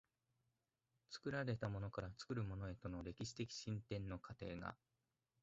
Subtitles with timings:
[1.11, 4.75] 作られたものから作るものへとの歴史的進展の過程が、